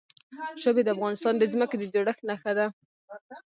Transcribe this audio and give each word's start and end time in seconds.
ژبې 0.63 0.81
د 0.83 0.89
افغانستان 0.95 1.33
د 1.37 1.43
ځمکې 1.53 1.75
د 1.77 1.83
جوړښت 1.93 2.21
نښه 2.29 2.51
ده. 2.57 2.65